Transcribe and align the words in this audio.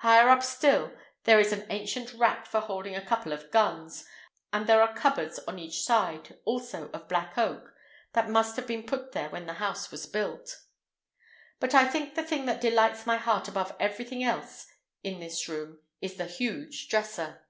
Higher 0.00 0.28
up 0.28 0.42
still 0.42 0.92
there 1.24 1.40
is 1.40 1.52
an 1.54 1.66
ancient 1.70 2.12
rack 2.12 2.44
for 2.44 2.60
holding 2.60 2.94
a 2.94 3.00
couple 3.06 3.32
of 3.32 3.50
guns, 3.50 4.04
and 4.52 4.66
there 4.66 4.82
are 4.82 4.92
cupboards 4.94 5.38
on 5.48 5.58
each 5.58 5.80
side, 5.84 6.38
also 6.44 6.90
of 6.90 7.08
black 7.08 7.38
oak, 7.38 7.72
that 8.12 8.28
must 8.28 8.56
have 8.56 8.66
been 8.66 8.82
put 8.82 9.12
there 9.12 9.30
when 9.30 9.46
the 9.46 9.54
house 9.54 9.90
was 9.90 10.04
built. 10.04 10.60
But 11.60 11.74
I 11.74 11.86
think 11.88 12.14
the 12.14 12.22
thing 12.22 12.44
that 12.44 12.60
delights 12.60 13.06
my 13.06 13.16
heart 13.16 13.48
above 13.48 13.74
everything 13.80 14.22
else 14.22 14.66
in 15.02 15.18
this 15.18 15.48
room 15.48 15.78
is 16.02 16.16
the 16.16 16.26
huge 16.26 16.88
dresser. 16.90 17.46